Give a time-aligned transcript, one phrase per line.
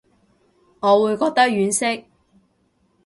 [0.79, 2.05] 我會覺得婉惜